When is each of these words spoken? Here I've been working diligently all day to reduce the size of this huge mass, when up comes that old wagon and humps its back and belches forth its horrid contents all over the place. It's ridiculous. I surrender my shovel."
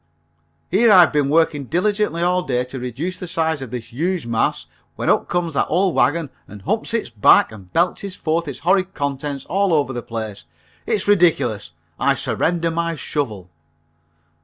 Here 0.71 0.91
I've 0.91 1.13
been 1.13 1.29
working 1.29 1.65
diligently 1.65 2.23
all 2.23 2.41
day 2.41 2.63
to 2.63 2.79
reduce 2.79 3.19
the 3.19 3.27
size 3.27 3.61
of 3.61 3.69
this 3.69 3.93
huge 3.93 4.25
mass, 4.25 4.65
when 4.95 5.11
up 5.11 5.29
comes 5.29 5.53
that 5.53 5.67
old 5.67 5.93
wagon 5.93 6.31
and 6.47 6.63
humps 6.63 6.95
its 6.95 7.11
back 7.11 7.51
and 7.51 7.71
belches 7.71 8.15
forth 8.15 8.47
its 8.47 8.61
horrid 8.61 8.95
contents 8.95 9.45
all 9.45 9.71
over 9.75 9.93
the 9.93 10.01
place. 10.01 10.45
It's 10.87 11.07
ridiculous. 11.07 11.73
I 11.99 12.15
surrender 12.15 12.71
my 12.71 12.95
shovel." 12.95 13.51